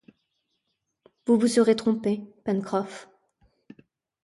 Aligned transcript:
Vous 1.27 1.37
vous 1.37 1.47
serez 1.47 1.75
trompé, 1.75 2.23
Pencroff. 2.43 3.07